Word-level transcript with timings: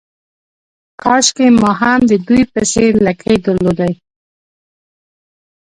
کاشکې 1.01 1.47
ما 1.61 1.71
هم 1.79 1.99
د 2.11 2.13
دوی 2.27 2.41
په 2.51 2.61
څېر 2.71 2.91
لکۍ 3.05 3.35
درلودای. 3.45 3.93